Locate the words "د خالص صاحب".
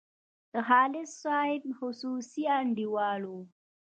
0.51-1.63